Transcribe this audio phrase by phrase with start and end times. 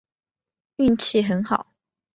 [0.77, 1.67] 运气很好